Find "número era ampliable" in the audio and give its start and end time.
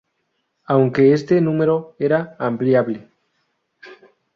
1.41-3.07